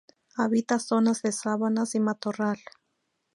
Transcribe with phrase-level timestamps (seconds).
[0.35, 2.57] Habita zonas de sabanas y matorral.